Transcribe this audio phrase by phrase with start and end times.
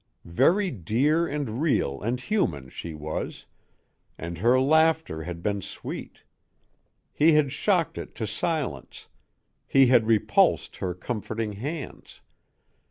[0.25, 3.45] Very dear and real and human she was,
[4.17, 6.23] and her laughter had been sweet.
[7.13, 9.09] He had shocked it to silence,
[9.67, 12.21] he had repulsed her comforting hands.